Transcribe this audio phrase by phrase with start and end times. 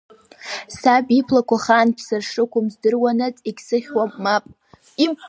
[0.79, 4.45] Саб иблақәа ахаан ԥсра шрықәым здыруанаҵ егьсыхьуам, мап.